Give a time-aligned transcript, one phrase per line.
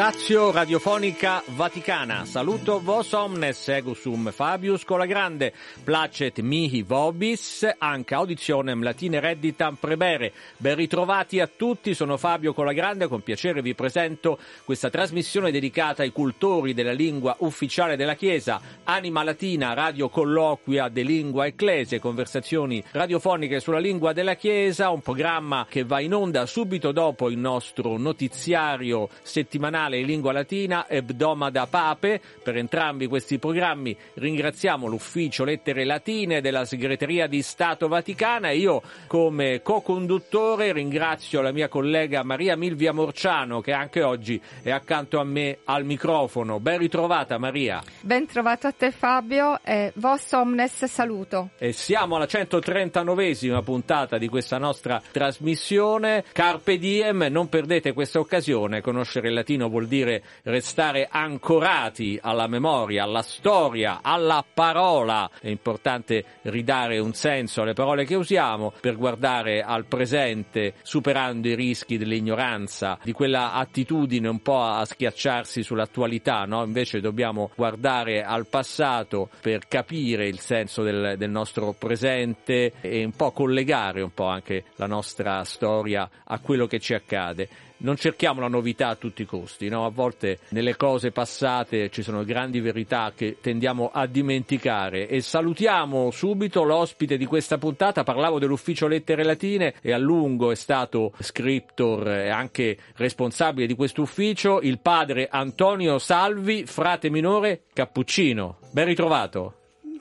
[0.00, 2.24] Stazio Radiofonica Vaticana.
[2.24, 5.52] Saluto vos omnes, egusum Fabius Colagrande,
[5.84, 10.32] placet mihi vobis, anche auditionem latine redditam prebere.
[10.56, 16.12] Ben ritrovati a tutti, sono Fabio Colagrande, con piacere vi presento questa trasmissione dedicata ai
[16.12, 23.60] cultori della lingua ufficiale della Chiesa, Anima Latina, radio colloquia de lingua ecclesie, conversazioni radiofoniche
[23.60, 29.10] sulla lingua della Chiesa, un programma che va in onda subito dopo il nostro notiziario
[29.20, 32.20] settimanale in lingua latina Ebdomada Pape.
[32.42, 38.82] Per entrambi questi programmi ringraziamo l'ufficio lettere latine della segreteria di Stato Vaticana e io
[39.06, 45.24] come co-conduttore ringrazio la mia collega Maria Milvia Morciano che anche oggi è accanto a
[45.24, 46.60] me al microfono.
[46.60, 47.82] Ben ritrovata Maria.
[48.00, 51.50] Ben trovato a te Fabio e vos omnes saluto.
[51.58, 56.24] E siamo alla 139esima puntata di questa nostra trasmissione.
[56.32, 63.04] Carpe diem, non perdete questa occasione, conoscere il latino vuol dire restare ancorati alla memoria,
[63.04, 65.30] alla storia, alla parola.
[65.40, 71.54] È importante ridare un senso alle parole che usiamo per guardare al presente, superando i
[71.54, 76.62] rischi dell'ignoranza, di quella attitudine un po' a schiacciarsi sull'attualità, no?
[76.64, 83.12] Invece dobbiamo guardare al passato per capire il senso del, del nostro presente e un
[83.12, 88.40] po' collegare un po' anche la nostra storia a quello che ci accade non cerchiamo
[88.40, 89.84] la novità a tutti i costi, no?
[89.84, 96.10] a volte nelle cose passate ci sono grandi verità che tendiamo a dimenticare e salutiamo
[96.10, 102.08] subito l'ospite di questa puntata, parlavo dell'ufficio lettere latine e a lungo è stato scriptor
[102.08, 108.58] e anche responsabile di questo ufficio il padre Antonio Salvi, frate minore cappuccino.
[108.72, 109.54] Ben ritrovato.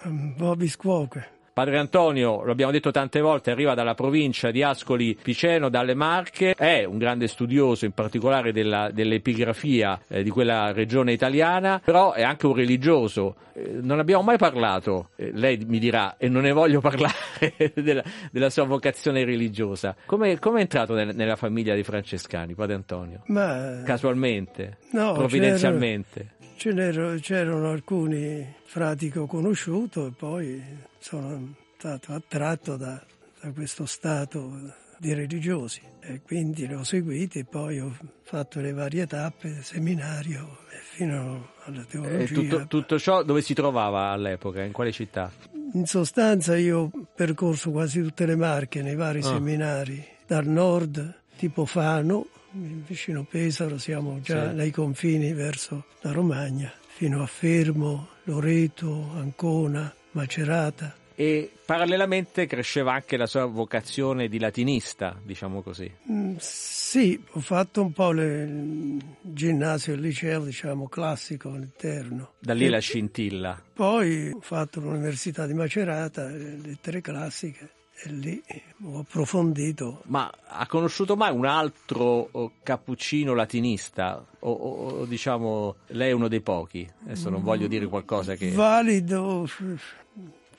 [0.04, 1.39] Bobby Squawk.
[1.60, 6.54] Padre Antonio, lo abbiamo detto tante volte, arriva dalla provincia di Ascoli Piceno, dalle Marche,
[6.54, 12.24] è un grande studioso in particolare della, dell'epigrafia eh, di quella regione italiana, però è
[12.24, 13.36] anche un religioso.
[13.52, 18.04] Eh, non abbiamo mai parlato, eh, lei mi dirà, e non ne voglio parlare, della,
[18.32, 19.98] della, sua vocazione religiosa.
[20.06, 23.24] Come è entrato nel, nella famiglia dei francescani, Padre Antonio?
[23.26, 23.82] Ma...
[23.84, 24.78] Casualmente?
[24.94, 26.38] No, provvidenzialmente?
[26.56, 33.04] C'erano, c'erano alcuni frati che ho conosciuto e poi sono stato attratto da,
[33.42, 38.74] da questo stato di religiosi e quindi li ho seguiti e poi ho fatto le
[38.74, 40.60] varie tappe, seminario
[40.94, 42.18] fino alla teologia.
[42.18, 44.62] E tutto, tutto, ciò dove si trovava all'epoca?
[44.62, 45.32] In quale città?
[45.74, 49.24] In sostanza io ho percorso quasi tutte le marche nei vari oh.
[49.24, 54.56] seminari, dal nord tipo Fano, vicino Pesaro, siamo già sì.
[54.56, 60.96] nei confini verso la Romagna, fino a Fermo, Loreto, Ancona, Macerata.
[61.16, 65.92] E parallelamente cresceva anche la sua vocazione di latinista, diciamo così.
[66.10, 72.34] Mm, sì, ho fatto un po' il ginnasio e il liceo, diciamo, classico all'interno.
[72.40, 73.62] Da lì e la scintilla.
[73.74, 78.42] Poi ho fatto l'università di Macerata, lettere classiche lì
[78.84, 80.02] ho approfondito.
[80.06, 84.26] Ma ha conosciuto mai un altro oh, cappuccino latinista?
[84.40, 86.90] O, o, o, diciamo lei è uno dei pochi?
[87.04, 88.52] Adesso non voglio dire qualcosa che.
[88.52, 89.48] Valido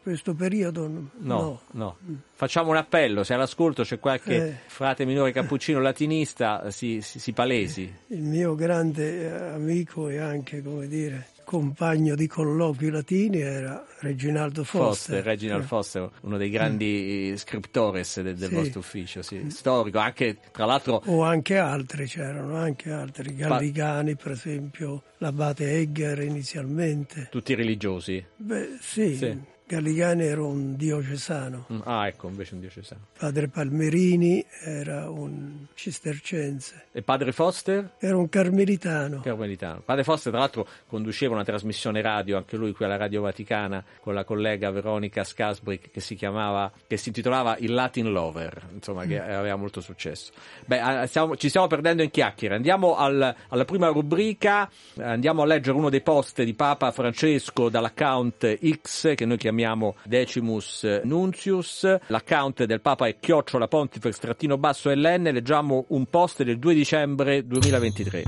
[0.02, 0.88] questo periodo?
[0.88, 1.60] No, no.
[1.72, 1.96] no.
[2.32, 7.32] Facciamo un appello, se all'ascolto c'è qualche eh, frate minore cappuccino latinista, si, si, si,
[7.32, 7.92] palesi.
[8.08, 15.16] Il mio grande amico e anche, come dire, compagno di colloqui latini era Reginaldo Foster.
[15.16, 15.66] Foster Reginald eh.
[15.66, 17.34] Foster, uno dei grandi mm.
[17.34, 18.54] scriptores del, del sì.
[18.54, 19.50] vostro ufficio, sì.
[19.50, 21.02] storico, anche tra l'altro...
[21.06, 27.26] O anche altri, c'erano anche altri, Galligani per esempio, l'abate Egger inizialmente.
[27.32, 28.24] Tutti religiosi?
[28.36, 29.16] Beh sì.
[29.16, 29.40] sì.
[29.70, 31.66] Galligani era un diocesano.
[31.72, 33.02] Mm, ah, ecco, invece un diocesano.
[33.16, 36.86] Padre Palmerini era un cistercense.
[36.90, 37.92] E padre Foster?
[38.00, 39.20] Era un carmelitano.
[39.20, 39.80] Carmelitano.
[39.84, 44.12] Padre Foster, tra l'altro, conduceva una trasmissione radio, anche lui qui alla Radio Vaticana, con
[44.12, 49.20] la collega Veronica Scasbrick, che si chiamava, che si intitolava Il Latin Lover, insomma, che
[49.20, 49.30] mm.
[49.30, 50.32] aveva molto successo.
[50.66, 52.56] Beh, stiamo, ci stiamo perdendo in chiacchiere.
[52.56, 58.58] Andiamo al, alla prima rubrica, andiamo a leggere uno dei post di Papa Francesco dall'account
[58.82, 64.90] X, che noi chiamiamo chiamiamo Decimus Nuntius, l'account del Papa è chiocciola pontifex trattino basso
[64.90, 68.24] LN, leggiamo un post del 2 dicembre 2023.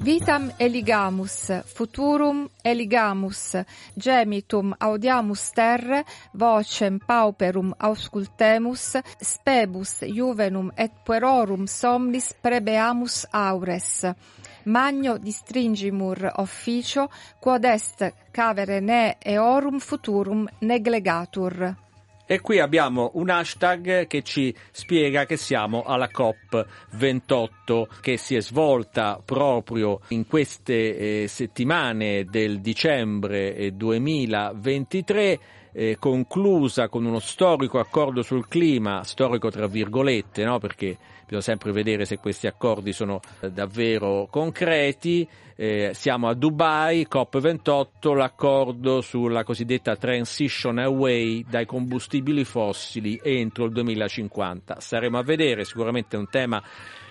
[0.00, 3.62] Vitam eligamus, futurum eligamus,
[3.94, 14.12] gemitum audiamus terre, vocem pauperum auscultemus, spebus juvenum et puerorum somnis prebeamus aures.
[14.64, 21.74] Magno distringimur officio, quod est cavere ne eorum futurum neglegatur.
[22.24, 28.40] E qui abbiamo un hashtag che ci spiega che siamo alla COP28 che si è
[28.40, 35.40] svolta proprio in queste eh, settimane del dicembre 2023
[35.72, 40.58] eh, conclusa con uno storico accordo sul clima, storico tra virgolette, no?
[40.58, 45.26] perché bisogna sempre vedere se questi accordi sono eh, davvero concreti.
[45.54, 53.72] Eh, siamo a Dubai, COP28, l'accordo sulla cosiddetta transition away dai combustibili fossili entro il
[53.72, 54.80] 2050.
[54.80, 56.62] Saremo a vedere, sicuramente è un tema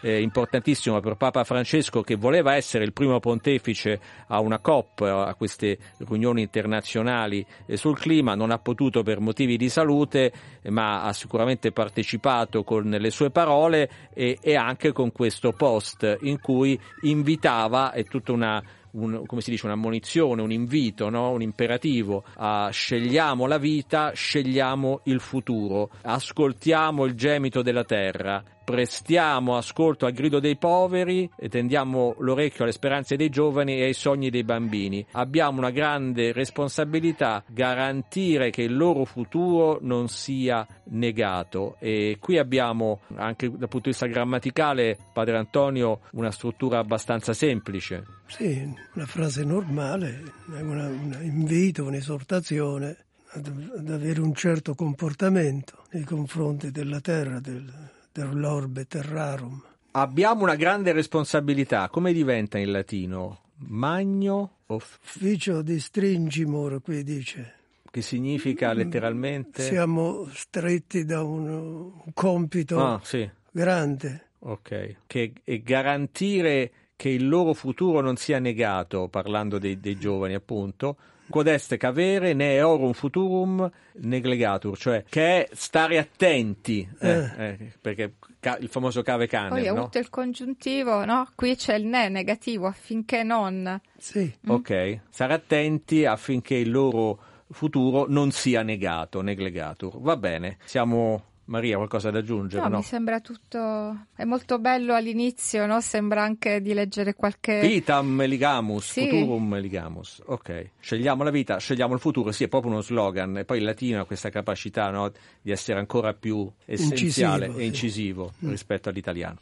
[0.02, 5.34] eh, importantissimo per Papa Francesco che voleva essere il primo pontefice a una COP, a
[5.36, 10.32] queste riunioni internazionali eh, sul clima, non ha potuto per motivi di salute,
[10.70, 16.40] ma ha sicuramente partecipato con le sue parole e, e anche con questo post in
[16.40, 18.64] cui invitava, è tutta una
[18.94, 21.32] un, come si dice, un'ammonizione, un invito, no?
[21.32, 29.58] un imperativo a scegliamo la vita, scegliamo il futuro, ascoltiamo il gemito della terra, prestiamo
[29.58, 34.30] ascolto al grido dei poveri e tendiamo l'orecchio alle speranze dei giovani e ai sogni
[34.30, 35.06] dei bambini.
[35.12, 43.02] Abbiamo una grande responsabilità garantire che il loro futuro non sia negato e qui abbiamo
[43.16, 48.06] anche dal punto di vista grammaticale, Padre Antonio, una struttura abbastanza semplice.
[48.28, 52.96] Sì, una frase normale, un invito, un'esortazione
[53.32, 57.70] ad, ad avere un certo comportamento nei confronti della terra, del,
[58.12, 59.62] dell'orbe terrarum.
[59.92, 61.90] Abbiamo una grande responsabilità.
[61.90, 63.40] Come diventa in latino?
[63.68, 64.58] Magno?
[64.68, 65.00] Of...
[65.04, 67.56] Ufficio di stringimur, qui dice.
[67.92, 69.64] Che significa letteralmente?
[69.64, 73.30] Siamo stretti da un, un compito ah, sì.
[73.52, 74.28] grande.
[74.40, 74.96] Ok.
[75.06, 80.98] Che è garantire che il loro futuro non sia negato, parlando dei, dei giovani appunto,
[81.32, 87.32] quod est cavere ne eorum futurum neglegatur, cioè che è stare attenti, eh, eh.
[87.38, 89.50] Eh, perché ca- il famoso cave cane.
[89.50, 89.80] Poi ha no?
[89.82, 91.28] avuto il congiuntivo, no?
[91.34, 93.80] Qui c'è il ne negativo affinché non.
[93.98, 94.32] Sì.
[94.48, 94.50] Mm.
[94.50, 97.20] Ok, stare attenti affinché il loro
[97.50, 100.00] futuro non sia negato, neglegatur.
[100.00, 102.64] Va bene, siamo Maria, qualcosa da aggiungere?
[102.64, 102.78] No, no?
[102.78, 104.06] mi sembra tutto.
[104.16, 105.82] È molto bello all'inizio, no?
[105.82, 107.60] Sembra anche di leggere qualche.
[107.60, 109.02] Vitam ligamus, Sì.
[109.02, 110.22] futurum ligamus.
[110.28, 112.32] Ok, scegliamo la vita, scegliamo il futuro.
[112.32, 113.38] Sì, è proprio uno slogan.
[113.40, 115.12] E poi il latino ha questa capacità no,
[115.42, 117.66] di essere ancora più essenziale Incisivo, e sì.
[117.68, 119.40] incisivo rispetto all'italiano.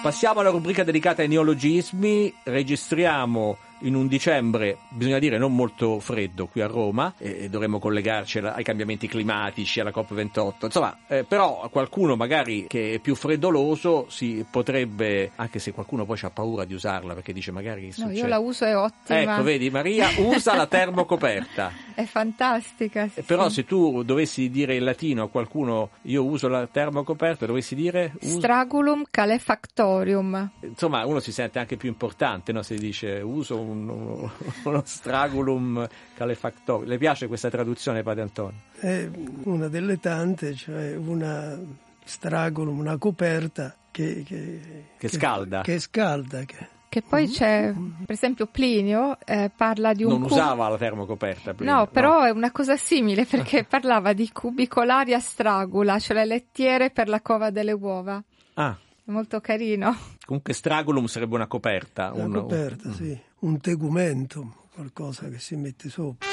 [0.00, 2.32] Passiamo alla rubrica dedicata ai neologismi.
[2.44, 8.38] Registriamo in un dicembre, bisogna dire, non molto freddo qui a Roma, e dovremmo collegarci
[8.38, 10.52] ai cambiamenti climatici, alla COP28.
[10.62, 16.18] Insomma, eh, però qualcuno magari che è più freddoloso si potrebbe, anche se qualcuno poi
[16.22, 18.14] ha paura di usarla perché dice magari No, succede.
[18.18, 19.34] io la uso, è ottima.
[19.34, 21.70] Ecco, vedi, Maria usa la termocoperta.
[21.98, 23.08] È fantastica.
[23.08, 23.54] sì, Però sì.
[23.56, 28.38] se tu dovessi dire in latino a qualcuno io uso la termocoperta, dovessi dire uso-
[28.38, 30.50] Stragulum calefactorium.
[30.60, 32.62] insomma uno si sente anche più importante no?
[32.62, 34.30] se dice uso un- uno,
[34.64, 36.86] uno stragulum calefactorio.
[36.88, 38.58] Le piace questa traduzione, Padre Antonio?
[38.78, 39.08] È
[39.44, 41.58] una delle tante, cioè una
[42.04, 44.60] stragolum, una coperta che, che,
[44.96, 45.62] Che scalda.
[45.62, 46.44] Che scalda.
[46.44, 50.78] Che, Che poi c'è, per esempio, Plinio eh, parla di un Non cub- usava la
[50.78, 51.74] termocoperta prima.
[51.74, 56.90] No, però è una cosa simile perché parlava di cubicolari a stragula, cioè le lettiere
[56.90, 58.22] per la cova delle uova.
[58.54, 59.94] Ah, È molto carino.
[60.24, 62.12] comunque stragulum sarebbe una coperta.
[62.14, 63.20] una un- coperta, un- sì.
[63.40, 66.26] Un tegumentum, qualcosa che si mette sopra.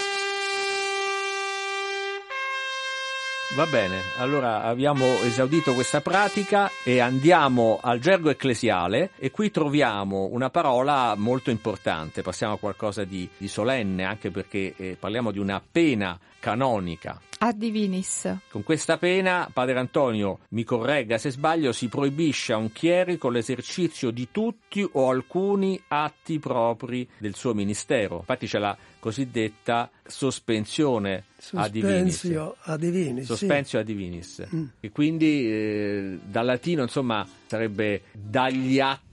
[3.56, 10.30] Va bene, allora abbiamo esaudito questa pratica e andiamo al gergo ecclesiale e qui troviamo
[10.32, 15.38] una parola molto importante, passiamo a qualcosa di, di solenne anche perché eh, parliamo di
[15.38, 17.22] una pena canonica.
[17.46, 18.40] A divinis.
[18.50, 24.10] Con questa pena, Padre Antonio, mi corregga se sbaglio, si proibisce a un chierico l'esercizio
[24.10, 28.18] di tutti o alcuni atti propri del suo ministero.
[28.18, 32.16] Infatti c'è la cosiddetta sospensione a divinis.
[32.16, 33.20] Sospensio a divinis.
[33.20, 33.26] sì.
[33.28, 34.48] Sospensio a divinis.
[34.56, 34.66] Mm.
[34.80, 39.05] E quindi eh, dal latino, insomma, sarebbe dagli atti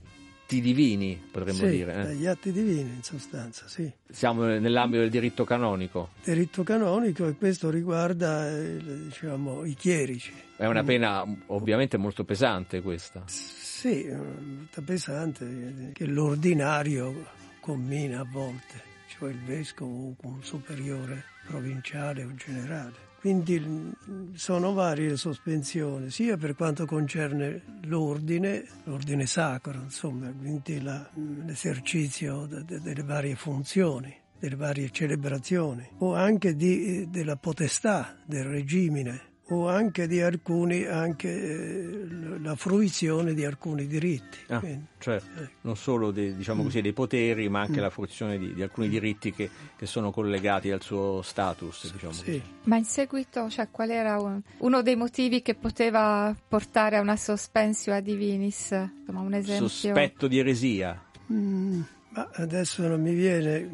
[0.60, 1.92] divini, potremmo Sì, dire.
[1.94, 2.02] eh.
[2.04, 3.90] dagli atti divini in sostanza, sì.
[4.10, 6.10] Siamo nell'ambito del diritto canonico.
[6.24, 10.32] Diritto canonico e questo riguarda eh, diciamo, i chierici.
[10.56, 13.22] È una pena ovviamente molto pesante questa.
[13.26, 17.26] Sì, molto pesante, che l'ordinario
[17.60, 18.74] commina a volte,
[19.08, 23.10] cioè il vescovo o un superiore provinciale o generale.
[23.22, 23.94] Quindi
[24.34, 32.46] sono varie le sospensioni, sia per quanto concerne l'ordine, l'ordine sacro, insomma, quindi la, l'esercizio
[32.46, 39.30] de, de, delle varie funzioni, delle varie celebrazioni, o anche di, della potestà del regimine
[39.48, 42.06] o anche di alcuni, anche eh,
[42.40, 44.38] la fruizione di alcuni diritti.
[44.48, 45.48] Ah, Quindi, certo, eh.
[45.62, 47.82] non solo dei, diciamo così, dei poteri, ma anche Mm.
[47.82, 52.24] la fruizione di, di alcuni diritti che, che sono collegati al suo status, diciamo sì.
[52.24, 52.42] così.
[52.64, 57.16] Ma in seguito, cioè, qual era un- uno dei motivi che poteva portare a una
[57.16, 58.70] sospensio a divinis?
[59.00, 59.68] Insomma, un esempio.
[59.68, 61.80] Sospetto di eresia, Mm,
[62.10, 63.68] ma adesso non mi viene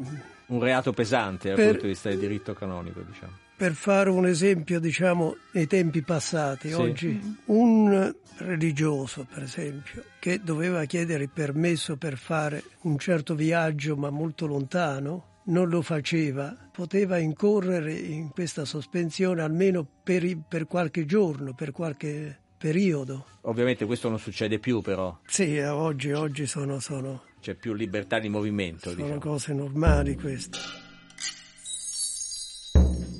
[0.47, 3.33] un reato pesante dal Per- punto di vista del diritto canonico, diciamo.
[3.59, 6.73] Per fare un esempio, diciamo, nei tempi passati, Sì.
[6.75, 13.97] oggi un religioso, per esempio, che doveva chiedere il permesso per fare un certo viaggio
[13.97, 21.05] ma molto lontano, non lo faceva, poteva incorrere in questa sospensione almeno per, per qualche
[21.05, 23.25] giorno, per qualche periodo.
[23.41, 28.19] Ovviamente questo non succede più, però Sì, eh, oggi, oggi sono, sono, c'è più libertà
[28.19, 29.19] di movimento, sono diciamo.
[29.19, 30.57] cose normali queste.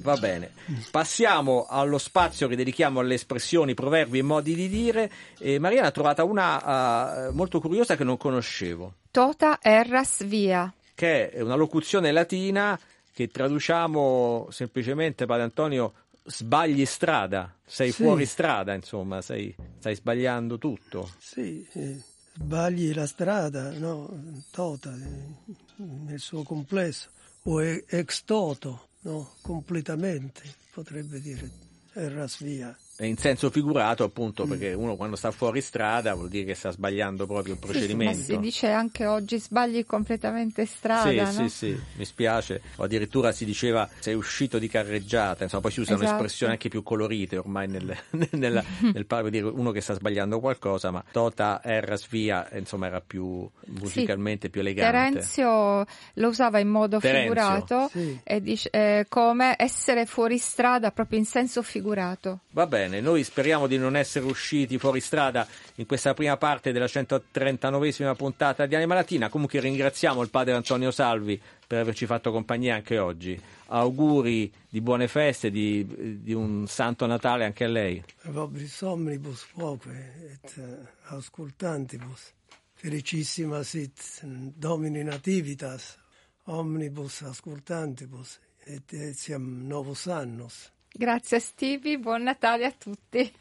[0.01, 0.51] Va bene,
[0.91, 5.11] passiamo allo spazio che dedichiamo alle espressioni, proverbi e modi di dire.
[5.37, 10.71] E Mariana ha trovata una eh, molto curiosa che non conoscevo, Tota erras via.
[10.95, 12.79] che è una locuzione latina
[13.13, 18.03] che traduciamo semplicemente, Padre Antonio, sbagli strada, sei Sì.
[18.03, 21.09] fuori strada, insomma, sei- stai sbagliando tutto.
[21.17, 22.01] Sì, eh,
[22.35, 24.09] sbagli la strada, no?
[24.51, 27.09] Tota, eh, nel suo complesso,
[27.43, 29.35] o ex toto, no?
[29.41, 31.51] Completamente, potrebbe dire,
[31.93, 32.69] erras via.
[32.69, 34.49] E In senso figurato, appunto, Mm.
[34.49, 38.21] perché uno quando sta fuori strada vuol dire che sta sbagliando proprio il Ma procedimento.
[38.21, 41.47] si dice anche oggi sbagli completamente strada, sì, no?
[41.47, 42.61] sì, sì, mi spiace.
[42.75, 46.15] O addirittura si diceva sei uscito di carreggiata, insomma, poi si usano Esatto.
[46.15, 47.95] espressioni anche più colorite ormai nel,
[48.31, 48.63] nella-
[48.93, 52.99] nel par- dire uno che sta sbagliando qualcosa, ma Tota Erras via, eh, insomma, era
[52.99, 54.91] più musicalmente più elegante.
[55.19, 57.33] Terenzio lo usava in modo Terenzio.
[57.33, 58.19] figurato Sì.
[58.23, 62.39] e dice, eh, come essere fuori strada proprio in senso figurato.
[62.51, 66.85] Va bene, noi speriamo di non essere usciti fuori strada in questa prima parte della
[66.85, 69.29] 139esima puntata di Anima Latina.
[69.29, 73.39] Comunque ringraziamo il padre Antonio Salvi per averci fatto compagnia anche oggi.
[73.67, 78.03] Auguri di buone feste, di, di un santo Natale anche a lei.
[78.23, 80.77] Vobris omnibus quoque et eh,
[81.09, 82.33] auscultantibus.
[82.73, 85.97] Felicissima sit Domini nativitas,
[86.45, 90.71] omnibus auscultantibus, et etiam novus annos.
[90.91, 93.31] Grazie Stevie, buon Natale a tutti.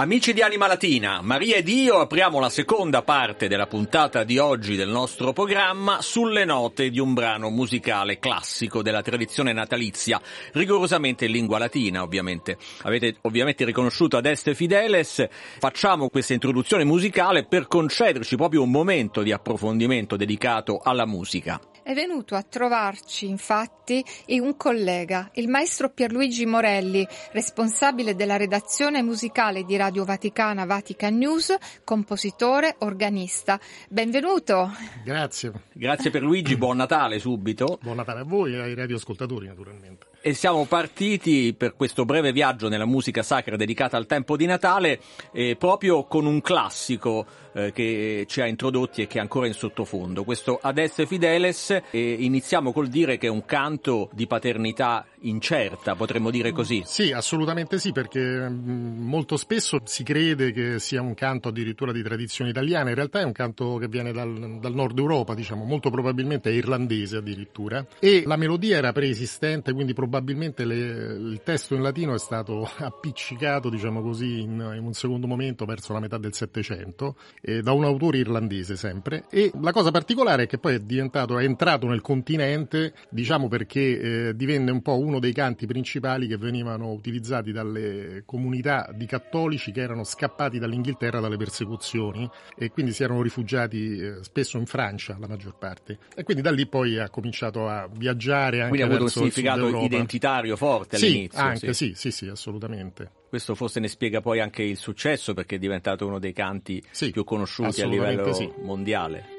[0.00, 4.76] Amici di Anima Latina, Maria ed io apriamo la seconda parte della puntata di oggi
[4.76, 10.20] del nostro programma sulle note di un brano musicale classico della tradizione natalizia,
[10.52, 12.58] rigorosamente in lingua latina ovviamente.
[12.82, 15.26] Avete ovviamente riconosciuto ad Este Fideles,
[15.58, 21.60] facciamo questa introduzione musicale per concederci proprio un momento di approfondimento dedicato alla musica.
[21.88, 29.64] È venuto a trovarci, infatti, un collega, il maestro Pierluigi Morelli, responsabile della redazione musicale
[29.64, 33.58] di Radio Vaticana Vatican News, compositore, organista.
[33.88, 34.70] Benvenuto.
[35.02, 35.50] Grazie.
[35.72, 37.78] Grazie per Luigi, buon Natale subito.
[37.80, 40.08] Buon Natale a voi e ai radioascoltatori, naturalmente.
[40.20, 45.00] E siamo partiti per questo breve viaggio nella musica sacra dedicata al tempo di Natale
[45.32, 49.52] eh, proprio con un classico eh, che ci ha introdotti e che è ancora in
[49.52, 51.70] sottofondo, questo Ad Esse Fideles.
[51.90, 56.82] E iniziamo col dire che è un canto di paternità incerta, potremmo dire così.
[56.84, 62.02] Sì, assolutamente sì, perché mh, molto spesso si crede che sia un canto addirittura di
[62.02, 65.90] tradizione italiana, in realtà è un canto che viene dal, dal nord Europa, diciamo, molto
[65.90, 71.82] probabilmente è irlandese addirittura, e la melodia era preesistente, quindi probabilmente le, il testo in
[71.82, 76.34] latino è stato appiccicato, diciamo così, in, in un secondo momento verso la metà del
[76.34, 77.16] Settecento,
[77.62, 81.44] da un autore irlandese sempre, e la cosa particolare è che poi è diventato, è
[81.44, 86.92] entrato nel continente, diciamo perché eh, divenne un po' uno dei canti principali che venivano
[86.92, 93.22] utilizzati dalle comunità di cattolici che erano scappati dall'Inghilterra dalle persecuzioni e quindi si erano
[93.22, 97.68] rifugiati eh, spesso in Francia la maggior parte e quindi da lì poi ha cominciato
[97.68, 101.86] a viaggiare anche quindi ha avuto un significato identitario forte all'inizio sì, anche sì.
[101.86, 103.10] sì, sì, sì, assolutamente.
[103.28, 107.10] Questo forse ne spiega poi anche il successo perché è diventato uno dei canti sì,
[107.10, 108.50] più conosciuti a livello sì.
[108.62, 109.37] mondiale.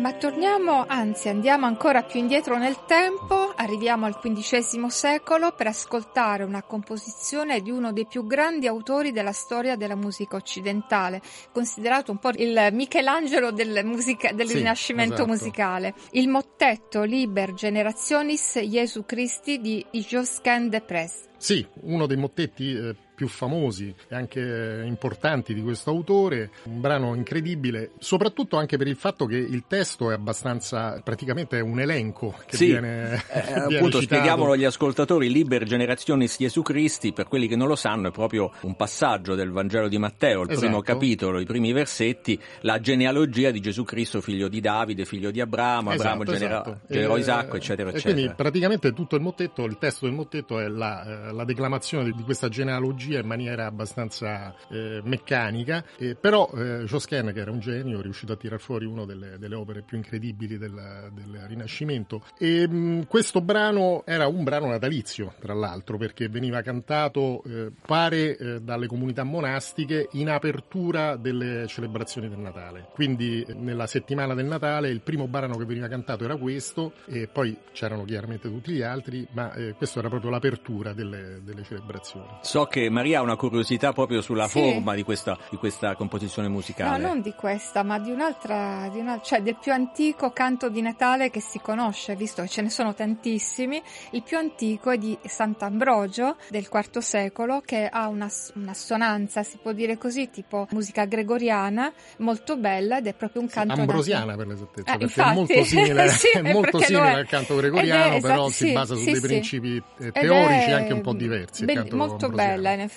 [0.00, 6.42] Ma torniamo, anzi andiamo ancora più indietro nel tempo, arriviamo al XV secolo per ascoltare
[6.42, 11.20] una composizione di uno dei più grandi autori della storia della musica occidentale,
[11.52, 15.28] considerato un po' il Michelangelo del, musica, del sì, Rinascimento esatto.
[15.28, 21.28] musicale, il mottetto Liber Generationis Jesu Christi di Josquin de Presse.
[21.36, 27.14] Sì, uno dei mottetti eh, più famosi e anche importanti di questo autore, un brano
[27.14, 32.34] incredibile, soprattutto anche per il fatto che il testo è abbastanza, praticamente è un elenco
[32.46, 34.04] che sì, viene, eh, viene appunto citato.
[34.04, 38.50] spieghiamolo agli ascoltatori, Liber Generationis Gesù Cristi, per quelli che non lo sanno è proprio
[38.62, 40.60] un passaggio del Vangelo di Matteo, il Esatto.
[40.66, 45.42] primo capitolo, i primi versetti, la genealogia di Gesù Cristo, figlio di Davide, figlio di
[45.42, 46.80] Abramo, Abramo Esatto, genera- esatto.
[46.88, 48.14] generò Isacco, eccetera, eccetera.
[48.14, 52.22] quindi praticamente tutto il mottetto, il testo del mottetto è la, eh, la declamazione di
[52.22, 57.98] questa genealogia in maniera abbastanza eh, meccanica, eh, però eh, Josquin, che era un genio,
[57.98, 62.22] è riuscito a tirar fuori una delle, delle opere più incredibili del, del Rinascimento.
[62.38, 68.36] E mh, questo brano era un brano natalizio, tra l'altro, perché veniva cantato, eh, pare,
[68.36, 72.88] eh, dalle comunità monastiche in apertura delle celebrazioni del Natale.
[72.92, 77.28] Quindi eh, nella settimana del Natale il primo brano che veniva cantato era questo e
[77.28, 82.26] poi c'erano chiaramente tutti gli altri, ma eh, questo era proprio l'apertura delle, delle celebrazioni.
[82.42, 84.60] So che Maria ha una curiosità proprio sulla Sì.
[84.60, 87.02] forma di questa, di questa composizione No, musicale.
[87.02, 91.30] non di questa, ma di un'altra, di una- cioè del più antico canto di Natale
[91.30, 93.82] che si conosce, visto che ce ne sono tantissimi.
[94.10, 99.72] Il più antico è di Sant'Ambrogio del IV secolo, che ha una, un'assonanza, si può
[99.72, 104.94] dire così, tipo musica gregoriana, molto bella ed è proprio un canto Ambrosiana per l'esattezza,
[104.94, 105.30] Eh, perché infatti.
[105.30, 107.14] è molto simile, Sì, è molto simile è.
[107.14, 110.12] al canto Ed è gregoriano, esatto, però si sì, basa su sì, dei principi eh,
[110.12, 111.64] teorici è anche un po' diversi.
[111.64, 112.36] be- molto ambrosiano.
[112.36, 112.89] bella, in effetti.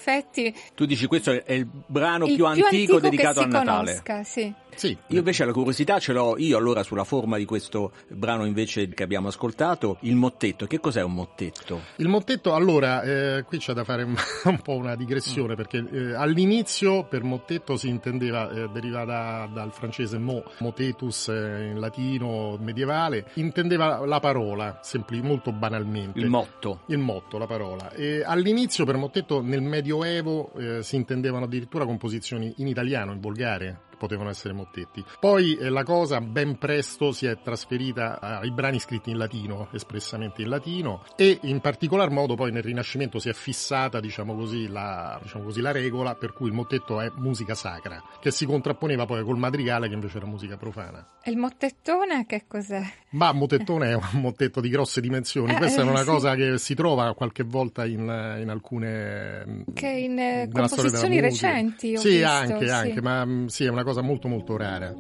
[0.76, 3.86] Tu dici questo è il brano il più antico, dedicato che a Natale.
[3.92, 4.54] conosca, sì.
[4.76, 8.88] Sì, Io invece la curiosità ce l'ho io allora sulla forma di questo brano invece
[8.90, 10.66] che abbiamo ascoltato, il mottetto.
[10.66, 11.82] Che cos'è un mottetto?
[11.98, 16.14] Il mottetto, allora, eh, qui c'è da fare un, un po' una digressione perché eh,
[16.14, 22.58] all'inizio per mottetto si intendeva, eh, deriva da- dal francese mo, motetus eh, in latino
[22.60, 26.20] medievale, intendeva la parola, sempli- molto banalmente.
[26.20, 26.82] Il motto.
[26.88, 27.92] Il motto, la parola.
[27.92, 33.82] E all'inizio per mottetto nel Medioevo eh, si intendevano addirittura composizioni in italiano, in volgare,
[34.04, 35.02] potevano essere mottetti.
[35.18, 40.42] Poi eh, la cosa ben presto si è trasferita ai brani scritti in latino, espressamente
[40.42, 45.18] in latino, e in particolar modo poi nel Rinascimento si è fissata, diciamo così, la,
[45.22, 49.24] diciamo così, la regola per cui il mottetto è musica sacra, che si contrapponeva poi
[49.24, 51.08] col madrigale che invece era musica profana.
[51.24, 52.84] E il mottettone che cos'è?
[53.12, 55.54] Ma mottettone è un mottetto di grosse dimensioni.
[55.54, 56.06] Eh, Questa è eh, una sì.
[56.06, 58.02] cosa che si trova qualche volta in,
[58.42, 59.64] in alcune.
[59.74, 62.74] Che in composizioni recenti Sì, visto, anche, sì.
[62.74, 64.94] anche, ma mm, sì, è una cosa molto, molto rara.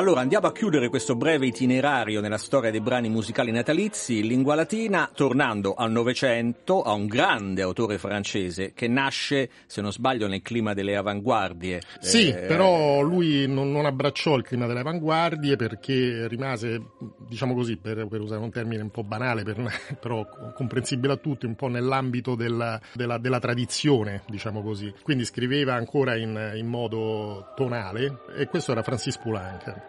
[0.00, 4.54] Allora andiamo a chiudere questo breve itinerario nella storia dei brani musicali natalizi in lingua
[4.54, 10.40] latina, tornando al Novecento a un grande autore francese che nasce, se non sbaglio, nel
[10.40, 11.82] clima delle avanguardie.
[11.98, 16.80] Sì, Eh, però lui non, non abbracciò il clima delle avanguardie perché rimase,
[17.28, 19.62] diciamo così, per, per usare un termine un po' banale, per-
[20.00, 24.90] però comprensibile a tutti, un po' nell'ambito della, della- della tradizione, diciamo così.
[25.02, 29.88] Quindi scriveva ancora in, in modo tonale e questo era Francis Poulenc,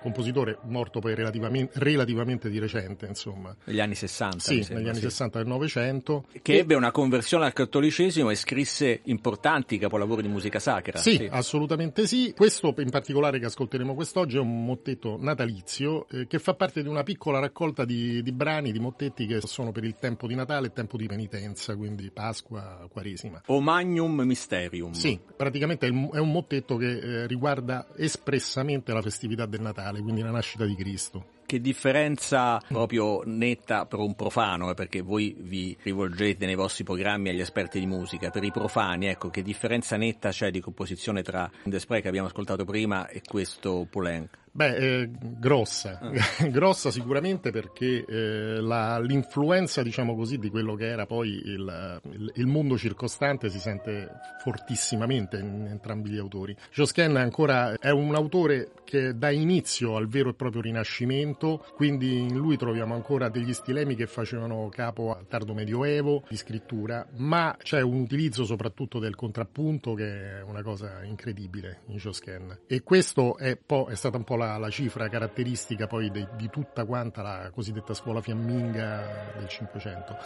[0.01, 3.55] compositore morto poi relativamente, relativamente di recente, insomma.
[3.65, 4.37] negli anni 60.
[4.39, 5.09] Sì, sembra, negli anni sì.
[5.09, 6.25] 60 del Novecento.
[6.41, 10.97] Che ebbe una conversione al cattolicesimo e scrisse importanti capolavori di musica sacra.
[10.97, 12.33] Sì, assolutamente sì.
[12.35, 16.87] Questo in particolare che ascolteremo quest'oggi è un mottetto natalizio eh, che fa parte di
[16.87, 20.67] una piccola raccolta di, di brani, di mottetti che sono per il tempo di Natale
[20.67, 23.43] e tempo di penitenza, quindi Pasqua, Quaresima.
[23.47, 24.93] O Magnum Mysterium.
[24.93, 29.90] Sì, praticamente è un, è un mottetto che eh, riguarda espressamente la festività del Natale,
[29.99, 31.25] quindi la nascita di Cristo.
[31.45, 37.29] Che differenza proprio netta per un profano, eh, perché voi vi rivolgete nei vostri programmi
[37.29, 41.51] agli esperti di musica, per i profani, ecco, che differenza netta c'è di composizione tra
[41.63, 44.40] The Spray che abbiamo ascoltato prima e questo Poulenc?
[44.53, 45.09] Beh, eh,
[45.39, 45.99] grossa,
[46.51, 52.31] grossa sicuramente perché eh, la- l'influenza, diciamo così, di quello che era poi il, il-
[52.35, 54.09] il mondo circostante si sente
[54.43, 56.55] fortissimamente in entrambi gli autori.
[56.71, 62.35] Josquin ancora è un autore che dà inizio al vero e proprio rinascimento, quindi in
[62.35, 67.81] lui troviamo ancora degli stilemi che facevano capo al tardo medioevo di scrittura, ma c'è
[67.81, 72.59] un utilizzo soprattutto del contrappunto che è una cosa incredibile in Josquin.
[72.67, 76.49] E questo è, po', è stata un po' la, la cifra caratteristica poi de- di
[76.49, 80.17] tutta quanta la cosiddetta scuola fiamminga del Cinquecento.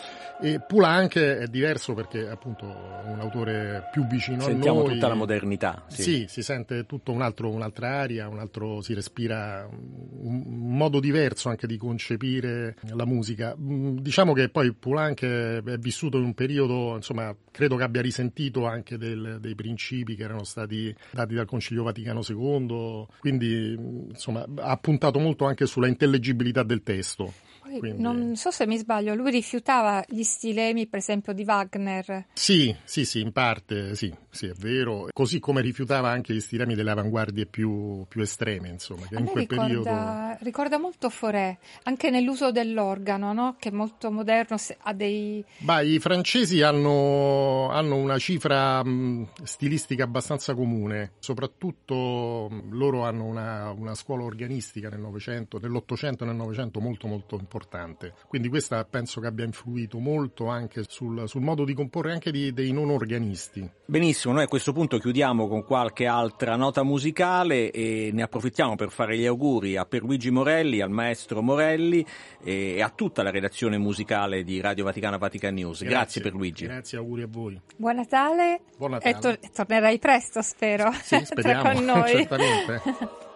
[0.41, 4.93] E Poulenc è diverso perché è appunto un autore più vicino Sentiamo a noi.
[4.93, 5.83] tutta la modernità.
[5.87, 6.01] Sì.
[6.03, 10.43] Sì, si sente tutto un altro, un'altra aria, un altro, si respira un,
[10.75, 13.55] modo diverso anche di concepire la musica.
[13.57, 18.01] Mm, Diciamo che poi Poulenc è è vissuto in un periodo, insomma, credo che abbia
[18.01, 24.04] risentito anche del- dei principi che erano stati dati dal Concilio Vaticano II, quindi mm,
[24.07, 27.33] insomma ha puntato molto anche sulla intellegibilità del testo.
[27.77, 32.27] Quindi- Non so se mi sbaglio, lui rifiutava gli stilemi, per esempio, di Wagner.
[32.33, 35.07] Sì, sì, sì, in parte sì, sì, è vero.
[35.13, 39.47] Così come rifiutava anche gli stilemi delle avanguardie più, più estreme, insomma, che in quel
[39.47, 39.89] periodo...
[39.89, 43.55] ricorda, ricorda molto Forêt, anche nell'uso dell'organo, no?
[43.57, 45.43] che è molto moderno, ha dei...
[45.59, 53.23] Bah, i francesi hanno, hanno una cifra mh, stilistica abbastanza comune, soprattutto mh, loro hanno
[53.23, 58.15] una, una scuola organistica nel Novecento, nell'Ottocento e nel Novecento molto molto importante.
[58.27, 62.51] Quindi questa penso che abbia influito molto anche sul, sul modo di comporre anche di-
[62.51, 63.69] dei non organisti.
[63.85, 68.89] Benissimo, noi a questo punto chiudiamo con qualche altra nota musicale e ne approfittiamo per
[68.89, 72.05] fare gli auguri a Pierluigi Morelli, al maestro Morelli
[72.43, 75.83] e a tutta la redazione musicale di Radio Vaticana Vatican News.
[75.83, 76.65] Grazie, Pierluigi.
[76.65, 77.59] Grazie, auguri a voi.
[77.75, 79.39] Buon Natale, Buon Natale.
[79.41, 82.09] e e tornerai presto, spero, Sì, tra speriamo, con noi.
[82.09, 82.81] certamente.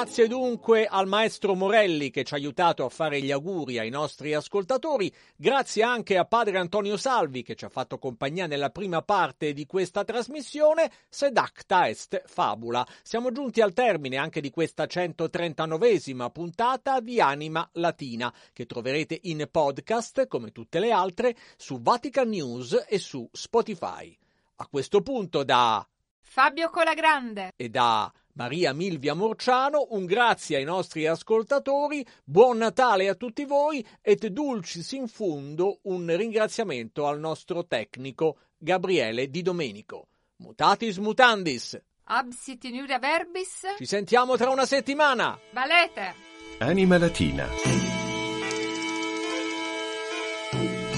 [0.00, 4.32] Grazie dunque al maestro Morelli che ci ha aiutato a fare gli auguri ai nostri
[4.32, 9.52] ascoltatori, grazie anche a padre Antonio Salvi che ci ha fatto compagnia nella prima parte
[9.52, 12.84] di questa trasmissione, sed acta est fabula.
[13.02, 19.46] Siamo giunti al termine anche di questa 139esima puntata di Anima Latina, che troverete in
[19.50, 24.16] podcast come tutte le altre su Vatican News e su Spotify.
[24.56, 25.86] A questo punto da
[26.22, 27.52] Fabio Colagrande.
[27.54, 33.84] e da Maria Milvia Morciano, un grazie ai nostri ascoltatori, buon Natale a tutti voi
[34.00, 40.08] et dulcis in fundo un ringraziamento al nostro tecnico Gabriele Di Domenico.
[40.36, 45.38] Mutatis mutandis, Absit in iuria verbis, ci sentiamo tra una settimana!
[45.52, 46.14] valete.
[46.58, 47.48] Anima Latina.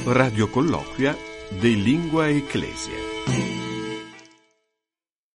[0.05, 1.17] Radio colloquia
[1.61, 3.12] de Lingua Ecclesia.